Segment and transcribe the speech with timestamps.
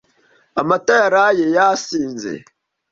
[0.61, 2.31] Amata yaraye yasinze.